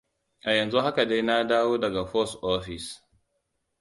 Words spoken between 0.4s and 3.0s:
A yanzu haka dai na dawo daga fos ofis.